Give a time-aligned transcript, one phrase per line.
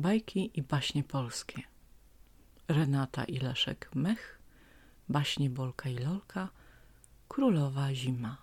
[0.00, 1.62] Bajki i baśnie polskie.
[2.68, 4.38] Renata i Leszek Mech,
[5.08, 6.48] baśnie Bolka i Lolka,
[7.28, 8.36] Królowa Zima.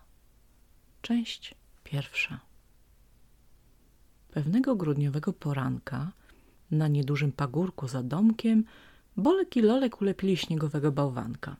[1.01, 2.39] Część pierwsza.
[4.31, 6.11] Pewnego grudniowego poranka
[6.71, 8.63] na niedużym pagórku za domkiem
[9.17, 11.55] Bolek i Lolek ulepili śniegowego bałwanka.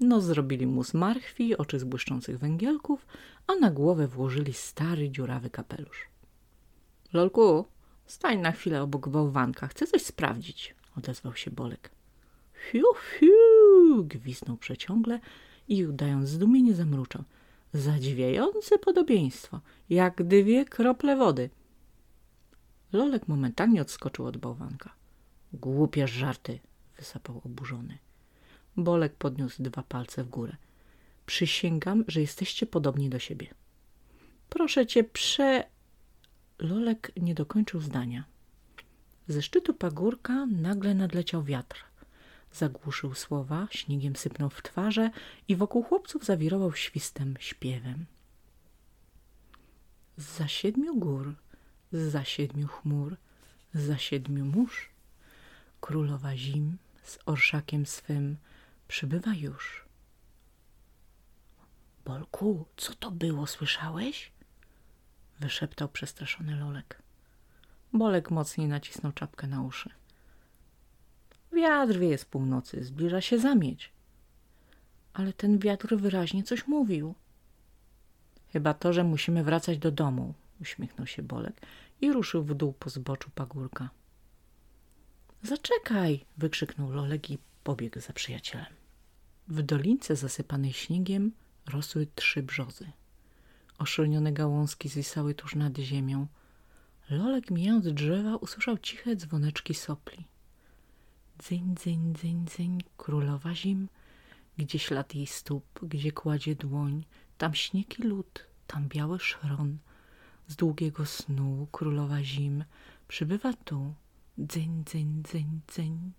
[0.00, 3.06] No zrobili mu z marchwi, oczy z błyszczących węgielków,
[3.46, 6.08] a na głowę włożyli stary, dziurawy kapelusz.
[7.12, 7.66] Lolku,
[8.12, 11.90] stań na chwilę obok bałwanka, chcę coś sprawdzić, odezwał się Bolek.
[12.54, 15.20] Fiu, fiu, gwiznął przeciągle
[15.68, 17.24] i udając zdumienie zamruczał.
[17.72, 21.50] Zadziwiające podobieństwo, jak dwie krople wody.
[22.92, 24.94] Lolek momentalnie odskoczył od bałwanka.
[25.52, 26.58] Głupie żarty,
[26.96, 27.98] wysapał oburzony.
[28.76, 30.56] Bolek podniósł dwa palce w górę.
[31.26, 33.46] Przysięgam, że jesteście podobni do siebie.
[34.48, 35.71] Proszę cię, prze...
[36.62, 38.24] Lolek nie dokończył zdania.
[39.28, 41.84] Ze szczytu pagórka nagle nadleciał wiatr.
[42.52, 45.10] Zagłuszył słowa, śniegiem sypnął w twarze
[45.48, 48.06] i wokół chłopców zawirował świstem, śpiewem.
[50.16, 51.34] Za siedmiu gór,
[51.92, 53.16] za siedmiu chmur,
[53.74, 54.90] za siedmiu mórz,
[55.80, 58.36] królowa zim z orszakiem swym
[58.88, 59.84] przybywa już.
[62.04, 64.31] Bolku, co to było, słyszałeś?
[65.42, 67.02] Wyszeptał przestraszony Lolek.
[67.92, 69.90] Bolek mocniej nacisnął czapkę na uszy.
[71.52, 73.92] Wiatr wieje z północy, zbliża się zamieć.
[75.12, 77.14] Ale ten wiatr wyraźnie coś mówił.
[78.48, 81.60] Chyba to, że musimy wracać do domu, uśmiechnął się Bolek
[82.00, 83.90] i ruszył w dół po zboczu pagórka.
[85.42, 88.74] Zaczekaj, wykrzyknął Lolek i pobiegł za przyjacielem.
[89.48, 91.32] W dolince zasypanej śniegiem
[91.66, 92.92] rosły trzy brzozy.
[93.82, 96.26] Oszronione gałązki zwisały tuż nad ziemią.
[97.10, 100.24] Lolek mijając drzewa usłyszał ciche dzwoneczki sopli.
[101.38, 103.88] Dzyń, dzyń, dzyń, dzyń, królowa zim,
[104.58, 107.04] gdzie ślad jej stóp, gdzie kładzie dłoń,
[107.38, 109.78] tam śnieg i lód, tam biały szron.
[110.48, 112.64] Z długiego snu królowa zim
[113.08, 113.94] przybywa tu,
[114.38, 116.12] dzyń, dzyń, dzyń, dzyń.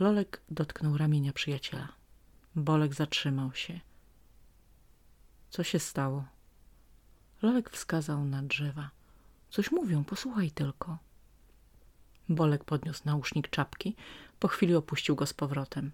[0.00, 1.88] Lolek dotknął ramienia przyjaciela.
[2.56, 3.80] Bolek zatrzymał się.
[5.56, 6.24] Co się stało?
[7.42, 8.90] Lolek wskazał na drzewa.
[9.50, 10.98] Coś mówią, posłuchaj tylko.
[12.28, 13.96] Bolek podniósł nausznik czapki,
[14.38, 15.90] po chwili opuścił go z powrotem.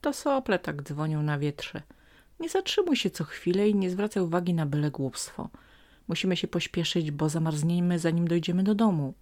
[0.00, 1.82] To sople tak dzwonią na wietrze.
[2.40, 5.48] Nie zatrzymuj się co chwilę i nie zwracaj uwagi na byle głupstwo.
[6.08, 9.14] Musimy się pośpieszyć, bo zamarzniemy, zanim dojdziemy do domu.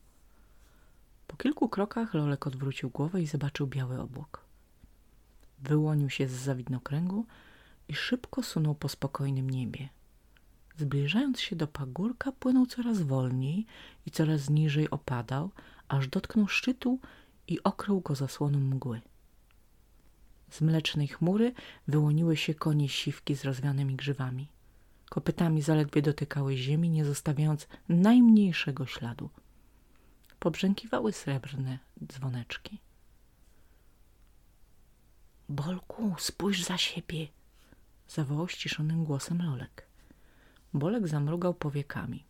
[1.26, 4.44] Po kilku krokach Lolek odwrócił głowę i zobaczył biały obłok.
[5.58, 7.26] Wyłonił się z zawidnokręgu
[7.88, 9.88] i szybko sunął po spokojnym niebie.
[10.76, 13.66] Zbliżając się do pagórka, płynął coraz wolniej
[14.06, 15.50] i coraz niżej opadał,
[15.88, 17.00] aż dotknął szczytu
[17.48, 19.00] i okrył go zasłoną mgły.
[20.50, 21.52] Z mlecznej chmury
[21.88, 24.48] wyłoniły się konie siwki z rozwianymi grzywami.
[25.08, 29.30] Kopytami zaledwie dotykały ziemi, nie zostawiając najmniejszego śladu.
[30.38, 32.78] Pobrzękiwały srebrne dzwoneczki.
[35.48, 37.28] Bolku, spójrz za siebie,
[38.08, 39.86] zawołał ściszonym głosem Lolek.
[40.74, 42.24] Bolek zamrugał powiekami.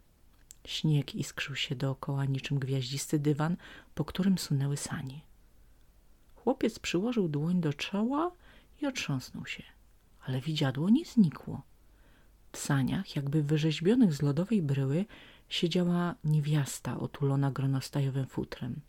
[0.64, 3.56] Śnieg iskrzył się dookoła niczym gwiaździsty dywan,
[3.94, 5.20] po którym sunęły sanie.
[6.36, 8.32] Chłopiec przyłożył dłoń do czoła
[8.82, 9.62] i otrząsnął się,
[10.20, 11.62] ale widziadło nie znikło.
[12.52, 15.04] W saniach, jakby wyrzeźbionych z lodowej bryły,
[15.48, 18.80] siedziała niewiasta otulona gronostajowym futrem.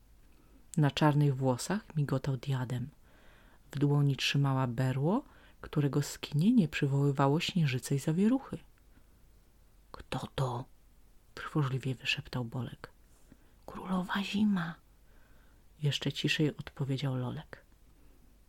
[0.78, 2.90] Na czarnych włosach migotał diadem.
[3.72, 5.24] W dłoni trzymała berło,
[5.62, 8.58] którego skinienie przywoływało śnieżyce i zawieruchy.—
[9.92, 10.66] Kto to?—
[11.36, 12.90] trwożliwie wyszeptał Bolek.—
[13.66, 14.76] Królowa zima!—
[15.84, 17.66] jeszcze ciszej odpowiedział Lolek.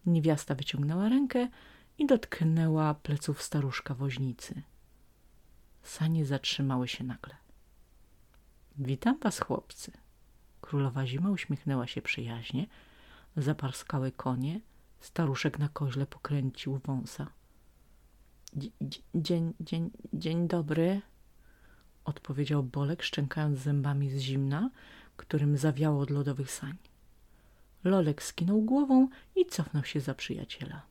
[0.06, 1.48] Niewiasta wyciągnęła rękę
[1.98, 4.62] i dotknęła pleców staruszka woźnicy.
[5.82, 7.36] Sanie zatrzymały się nagle.—
[8.78, 9.92] Witam was, chłopcy!
[10.60, 12.66] Królowa zima uśmiechnęła się przyjaźnie,
[13.36, 14.60] zaparskały konie,
[15.00, 17.26] Staruszek na koźle pokręcił wąsa.
[19.14, 21.00] Dzień, dzień, dzień dobry,
[22.04, 24.70] odpowiedział Bolek, szczękając zębami z zimna,
[25.16, 26.76] którym zawiało od lodowych sań.
[27.84, 30.82] Lolek skinął głową i cofnął się za przyjaciela.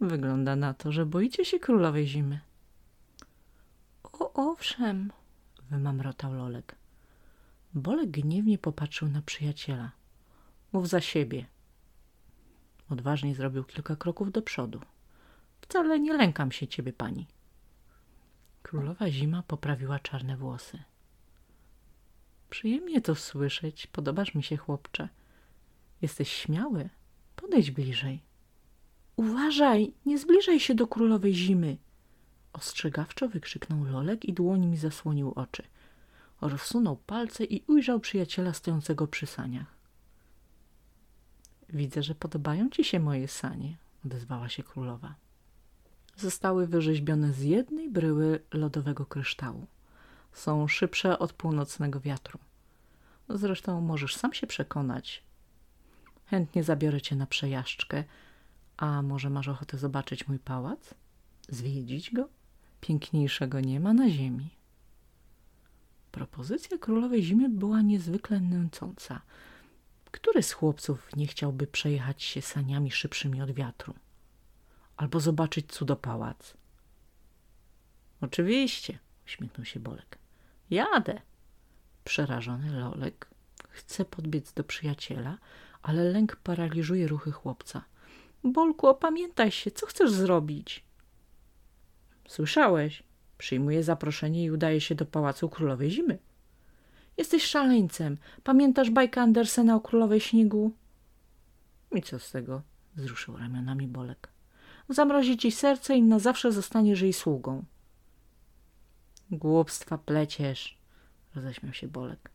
[0.00, 2.40] Wygląda na to, że boicie się królowej zimy.
[4.02, 5.12] O, owszem,
[5.70, 6.74] wymamrotał Lolek.
[7.74, 9.90] Bolek gniewnie popatrzył na przyjaciela.
[10.72, 11.46] Mów za siebie,
[12.90, 14.80] Odważnie zrobił kilka kroków do przodu.
[15.60, 17.26] Wcale nie lękam się ciebie, pani.
[18.62, 20.82] Królowa Zima poprawiła czarne włosy.
[22.50, 23.86] Przyjemnie to słyszeć.
[23.86, 25.08] Podobasz mi się, chłopcze.
[26.02, 26.88] Jesteś śmiały.
[27.36, 28.22] Podejdź bliżej.
[29.16, 31.76] Uważaj, nie zbliżaj się do królowej zimy.
[32.52, 35.62] Ostrzegawczo wykrzyknął Lolek i dłońmi zasłonił oczy.
[36.40, 39.79] Rozsunął palce i ujrzał przyjaciela stojącego przy saniach.
[41.72, 45.14] Widzę, że podobają ci się moje sanie, odezwała się królowa.
[46.16, 49.66] Zostały wyrzeźbione z jednej bryły lodowego kryształu.
[50.32, 52.38] Są szybsze od północnego wiatru.
[53.28, 55.22] Zresztą możesz sam się przekonać.
[56.26, 58.04] Chętnie zabiorę cię na przejażdżkę.
[58.76, 60.94] A może masz ochotę zobaczyć mój pałac?
[61.48, 62.28] Zwiedzić go?
[62.80, 64.50] Piękniejszego nie ma na ziemi.
[66.12, 69.20] Propozycja królowej zimy była niezwykle nęcąca.
[70.10, 73.94] Który z chłopców nie chciałby przejechać się saniami szybszymi od wiatru?
[74.96, 76.54] Albo zobaczyć cudopałac?
[78.20, 80.18] Oczywiście, uśmiechnął się Bolek.
[80.70, 81.20] Jadę.
[82.04, 83.28] Przerażony Lolek
[83.68, 85.38] chce podbiec do przyjaciela,
[85.82, 87.84] ale lęk paraliżuje ruchy chłopca.
[88.44, 90.84] Bolku, opamiętaj się, co chcesz zrobić?
[92.28, 93.02] Słyszałeś?
[93.38, 96.18] Przyjmuje zaproszenie i udaje się do pałacu królowej zimy.
[97.20, 98.18] Jesteś szaleńcem.
[98.44, 100.72] Pamiętasz bajkę Andersena o królowej śniegu?
[101.92, 102.62] I co z tego?
[102.96, 104.28] Wzruszył ramionami Bolek.
[104.88, 107.64] Zamrozi ci serce i na zawsze zostaniesz jej sługą.
[109.30, 110.78] Głupstwa pleciesz,
[111.34, 112.30] roześmiał się Bolek.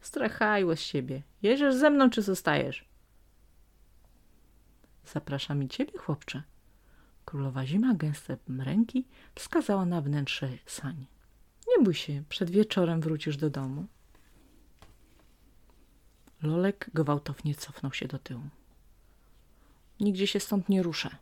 [0.00, 1.22] Strachajło z siebie.
[1.42, 2.88] Jedziesz ze mną, czy zostajesz?
[5.04, 6.42] Zapraszam i ciebie, chłopcze.
[7.24, 9.04] Królowa Zima gęstem ręki
[9.34, 11.06] wskazała na wnętrze sani.
[11.68, 13.86] Nie bój się, przed wieczorem wrócisz do domu.
[16.42, 18.42] Lolek gwałtownie cofnął się do tyłu.
[20.00, 21.16] Nigdzie się stąd nie ruszę.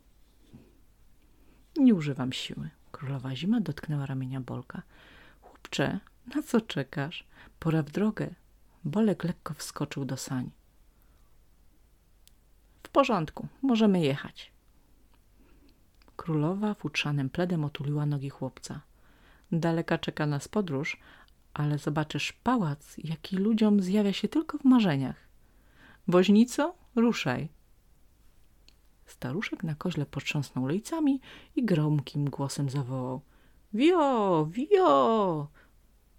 [1.76, 2.70] Nie używam siły.
[2.92, 4.82] Królowa Zima dotknęła ramienia Bolka.
[5.40, 6.00] Chłopcze,
[6.34, 7.24] na co czekasz?
[7.58, 8.34] Pora w drogę.
[8.84, 10.50] Bolek lekko wskoczył do sań.
[12.82, 14.52] W porządku, możemy jechać.
[16.16, 18.80] Królowa futrzanym pledem otuliła nogi chłopca.
[19.52, 20.96] Daleka czeka nas podróż,
[21.56, 25.29] ale zobaczysz pałac, jaki ludziom zjawia się tylko w marzeniach.
[26.08, 27.49] Woźnico, ruszaj.
[29.06, 31.20] Staruszek na koźle potrząsnął lejcami
[31.56, 33.20] i gromkim głosem zawołał.
[33.73, 35.49] Wio, wio!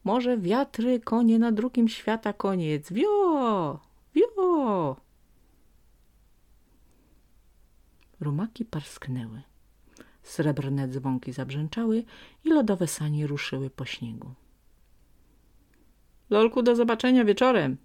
[0.04, 2.92] Może wiatry, konie na drugim świata koniec.
[2.92, 3.80] Wio,
[4.16, 4.95] wio!
[8.19, 9.42] Rumaki parsknęły.
[10.24, 12.04] Srebrne dzwonki zabrzęczały
[12.44, 14.34] i lodowe sanie ruszyły po śniegu.
[16.29, 17.77] Lolku, do zobaczenia wieczorem.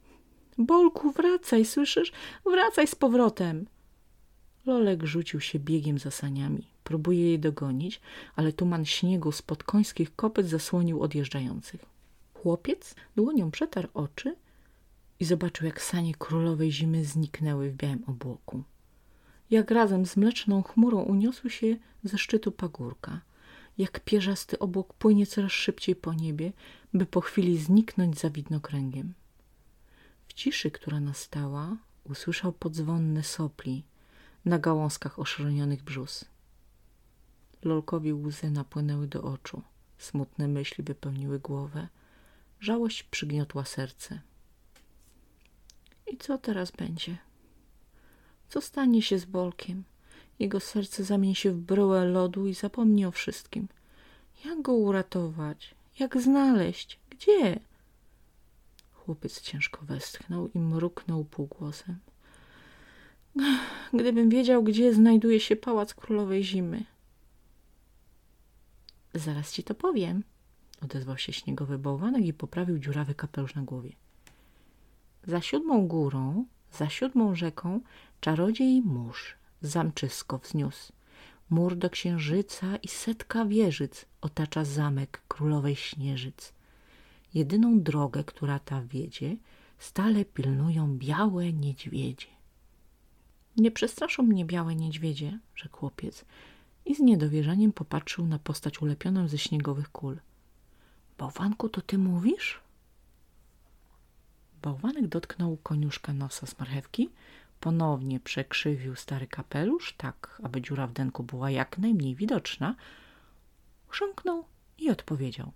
[0.58, 2.12] Bolku, wracaj, słyszysz?
[2.44, 3.66] Wracaj z powrotem.
[4.66, 6.66] Lolek rzucił się biegiem za saniami.
[6.84, 8.00] Próbuje jej dogonić,
[8.36, 11.84] ale tuman śniegu spod końskich kopyt zasłonił odjeżdżających.
[12.34, 14.36] Chłopiec dłonią przetarł oczy
[15.20, 18.62] i zobaczył, jak sanie królowej zimy zniknęły w białym obłoku.
[19.50, 23.20] Jak razem z mleczną chmurą uniosły się ze szczytu pagórka.
[23.82, 26.52] Jak pierzasty obłok płynie coraz szybciej po niebie,
[26.94, 29.14] by po chwili zniknąć za widnokręgiem.
[30.28, 33.84] W ciszy, która nastała, usłyszał podzwonne sopli
[34.44, 36.24] na gałązkach oszronionych brzus.
[37.62, 39.62] Lolkowi łzy napłynęły do oczu.
[39.98, 41.88] Smutne myśli wypełniły głowę.
[42.60, 44.20] Żałość przygniotła serce.
[46.06, 47.18] I co teraz będzie?
[48.48, 49.84] Co stanie się z Bolkiem?
[50.38, 53.68] Jego serce zamieni się w bryłę lodu i zapomni o wszystkim.
[54.44, 55.74] Jak go uratować?
[55.98, 56.98] Jak znaleźć?
[57.10, 57.60] Gdzie?
[58.92, 61.98] Chłopiec ciężko westchnął i mruknął półgłosem.
[63.94, 66.84] Gdybym wiedział, gdzie znajduje się pałac królowej zimy.
[69.14, 70.22] Zaraz ci to powiem,
[70.82, 73.92] odezwał się śniegowy bałwanek i poprawił dziurawy kapelusz na głowie.
[75.26, 77.80] Za siódmą górą, za siódmą rzeką,
[78.20, 80.92] czarodziej mórz zamczysko wzniósł.
[81.50, 86.52] Mur do księżyca i setka wieżyc otacza zamek królowej śnieżyc.
[87.34, 89.36] Jedyną drogę, która ta wiedzie,
[89.78, 92.26] stale pilnują białe niedźwiedzie.
[93.56, 96.24] Nie przestraszą mnie białe niedźwiedzie, rzekł chłopiec
[96.84, 100.20] i z niedowierzaniem popatrzył na postać ulepioną ze śniegowych kul.
[101.18, 102.60] Bałwanku, to ty mówisz?
[104.62, 107.10] Bałwanek dotknął koniuszka nosa z marchewki,
[107.62, 112.74] ponownie przekrzywił stary kapelusz, tak aby dziura w denku była jak najmniej widoczna,
[113.88, 114.44] chrząknął
[114.78, 115.52] i odpowiedział.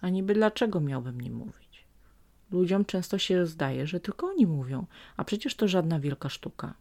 [0.00, 1.84] A niby dlaczego miałbym nie mówić?
[2.50, 6.74] Ludziom często się zdaje, że tylko oni mówią, a przecież to żadna wielka sztuka.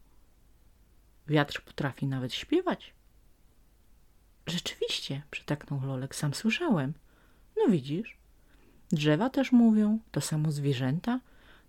[1.28, 2.94] Wiatr potrafi nawet śpiewać.
[4.48, 6.94] Rzeczywiście, przytaknął Lolek, sam słyszałem.
[7.58, 8.18] No widzisz,
[8.92, 11.20] Drzewa też mówią, to samo zwierzęta.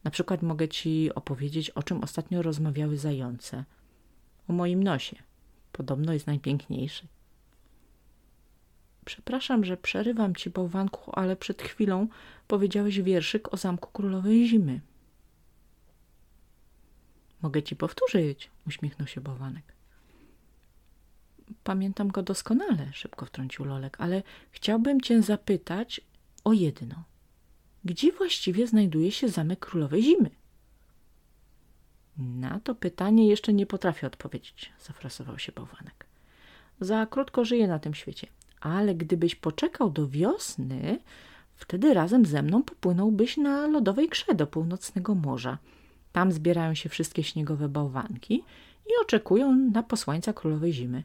[0.07, 3.65] Na przykład mogę ci opowiedzieć, o czym ostatnio rozmawiały zające.
[4.49, 5.17] O moim nosie.
[5.73, 7.07] Podobno jest najpiękniejszy.
[9.05, 12.09] Przepraszam, że przerywam ci, bałwanku, ale przed chwilą
[12.47, 14.81] powiedziałeś wierszyk o Zamku Królowej Zimy.
[17.43, 19.73] Mogę ci powtórzyć, uśmiechnął się bałwanek.
[21.65, 26.01] Pamiętam go doskonale, szybko wtrącił Lolek, ale chciałbym cię zapytać
[26.45, 27.05] o jedno.
[27.87, 30.31] Gdzie właściwie znajduje się Zamek Królowej Zimy?
[32.19, 36.07] Na to pytanie jeszcze nie potrafię odpowiedzieć, zafrasował się bałwanek.
[36.81, 38.27] Za krótko żyję na tym świecie,
[38.61, 40.99] ale gdybyś poczekał do wiosny,
[41.55, 45.59] wtedy razem ze mną popłynąłbyś na lodowej grze do północnego morza.
[46.13, 48.45] Tam zbierają się wszystkie śniegowe bałwanki
[48.87, 51.03] i oczekują na posłańca królowej zimy.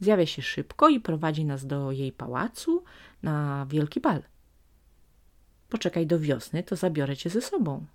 [0.00, 2.84] Zjawia się szybko i prowadzi nas do jej pałacu
[3.22, 4.22] na wielki bal.
[5.68, 7.86] Poczekaj do wiosny, to zabiorę cię ze sobą.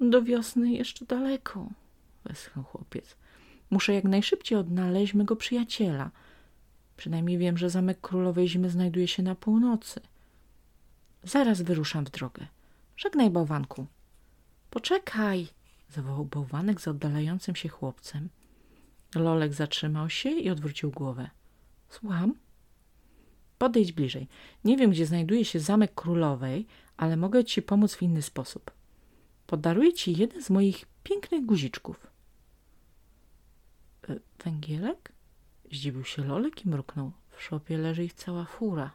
[0.00, 1.68] Do wiosny jeszcze daleko,
[2.24, 3.16] westchnął chłopiec.
[3.70, 6.10] Muszę jak najszybciej odnaleźć mego przyjaciela.
[6.96, 10.00] Przynajmniej wiem, że zamek królowej zimy znajduje się na północy.
[11.22, 12.46] Zaraz wyruszam w drogę.
[12.96, 13.86] Żegnaj, bałwanku.
[14.70, 15.48] Poczekaj,
[15.88, 18.28] zawołał bałwanek z oddalającym się chłopcem.
[19.14, 21.30] Lolek zatrzymał się i odwrócił głowę.
[21.88, 22.34] Słucham?
[23.60, 24.28] Podejdź bliżej.
[24.64, 28.70] Nie wiem, gdzie znajduje się zamek królowej, ale mogę ci pomóc w inny sposób.
[29.46, 32.06] Podaruję ci jeden z moich pięknych guziczków.
[34.08, 35.12] E, węgielek?
[35.72, 37.12] Zdziwił się Lolek i mruknął.
[37.30, 38.90] W szopie leży ich cała fura.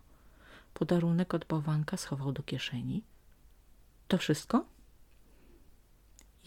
[0.73, 3.03] Podarunek od bałwanka schował do kieszeni.
[4.07, 4.65] To wszystko?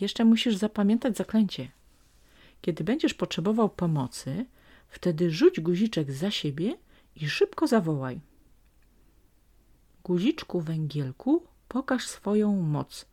[0.00, 1.70] Jeszcze musisz zapamiętać zaklęcie.
[2.62, 4.46] Kiedy będziesz potrzebował pomocy,
[4.88, 6.76] wtedy rzuć guziczek za siebie
[7.20, 8.20] i szybko zawołaj.
[10.04, 13.06] Guziczku węgielku, pokaż swoją moc.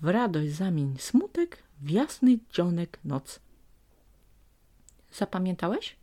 [0.00, 3.40] W radość zamień smutek w jasny dzionek noc.
[5.12, 5.96] Zapamiętałeś?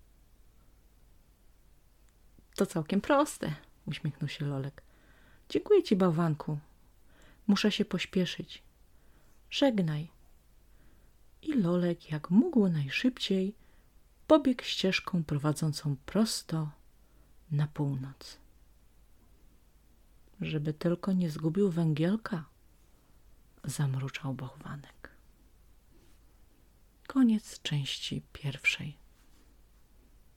[2.55, 3.55] To całkiem proste,
[3.85, 4.83] uśmiechnął się Lolek.
[5.49, 6.57] Dziękuję ci, bałwanku.
[7.47, 8.63] Muszę się pośpieszyć.
[9.49, 10.11] Żegnaj.
[11.41, 13.55] I Lolek, jak mógł najszybciej,
[14.27, 16.69] pobiegł ścieżką prowadzącą prosto
[17.51, 18.37] na północ.
[20.41, 22.45] Żeby tylko nie zgubił węgielka,
[23.63, 25.11] zamruczał bałwanek.
[27.07, 28.97] Koniec części pierwszej.